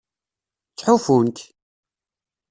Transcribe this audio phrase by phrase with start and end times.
[0.71, 1.37] Ttḥufun-k.